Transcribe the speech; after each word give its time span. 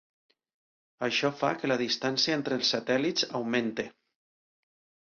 Això 1.07 1.31
fa 1.41 1.51
que 1.59 1.71
la 1.73 1.77
distància 1.83 2.39
entre 2.39 2.59
els 2.61 2.73
satèl·lits 2.77 3.31
augmenti. 3.43 3.89